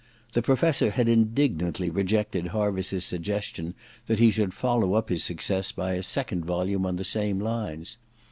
The 0.33 0.41
Professor 0.41 0.89
had 0.89 1.07
indignantly 1.07 1.91
rejected 1.91 2.47
Hanriss's 2.47 3.05
suggestion 3.05 3.75
that 4.07 4.17
he 4.17 4.31
should 4.31 4.51
follow 4.51 4.95
up 4.95 5.09
his 5.09 5.23
success 5.23 5.71
by 5.71 5.91
a 5.93 6.01
second 6.01 6.43
volume 6.43 6.87
on 6.87 6.95
the 6.95 7.03
same 7.03 7.39
lines. 7.39 7.99